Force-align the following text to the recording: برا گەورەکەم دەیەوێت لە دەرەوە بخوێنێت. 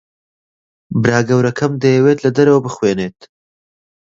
برا 1.01 1.19
گەورەکەم 1.29 1.71
دەیەوێت 1.83 2.19
لە 2.25 2.29
دەرەوە 2.37 2.59
بخوێنێت. 2.65 3.19